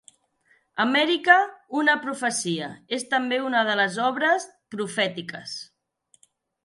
"America, 0.83 1.35
una 1.81 1.93
profecia" 2.07 2.69
és 2.99 3.05
també 3.11 3.39
una 3.51 3.61
de 3.71 3.77
les 3.81 3.99
"obres 4.07 4.49
profètiques". 4.77 5.55